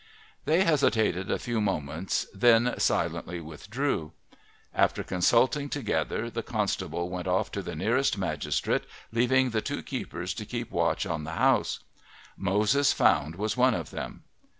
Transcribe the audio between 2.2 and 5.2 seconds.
then silently withdrew. After